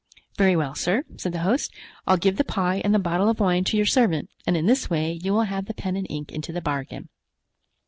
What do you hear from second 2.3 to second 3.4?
the pie and the bottle of